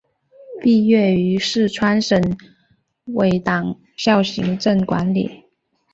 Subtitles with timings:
[0.63, 2.35] 毕业于四川省
[3.05, 5.45] 委党校行政管理。